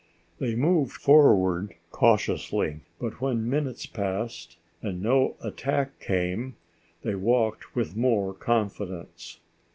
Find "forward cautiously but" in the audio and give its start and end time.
0.93-3.21